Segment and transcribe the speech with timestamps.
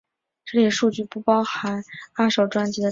[0.45, 1.83] 这里的数据不包含
[2.15, 2.79] 二手专辑的转售。